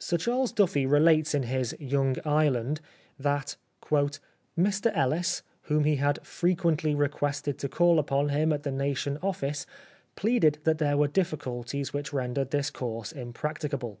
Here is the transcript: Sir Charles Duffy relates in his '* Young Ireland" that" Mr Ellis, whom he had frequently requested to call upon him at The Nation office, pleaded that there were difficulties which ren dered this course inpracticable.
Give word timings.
Sir 0.00 0.16
Charles 0.16 0.50
Duffy 0.50 0.86
relates 0.86 1.34
in 1.34 1.42
his 1.42 1.76
'* 1.78 1.78
Young 1.78 2.16
Ireland" 2.24 2.80
that" 3.20 3.56
Mr 4.58 4.90
Ellis, 4.96 5.42
whom 5.64 5.84
he 5.84 5.96
had 5.96 6.24
frequently 6.26 6.94
requested 6.94 7.58
to 7.58 7.68
call 7.68 7.98
upon 7.98 8.30
him 8.30 8.50
at 8.50 8.62
The 8.62 8.72
Nation 8.72 9.18
office, 9.22 9.66
pleaded 10.16 10.58
that 10.64 10.78
there 10.78 10.96
were 10.96 11.06
difficulties 11.06 11.92
which 11.92 12.14
ren 12.14 12.32
dered 12.32 12.48
this 12.48 12.70
course 12.70 13.12
inpracticable. 13.12 13.98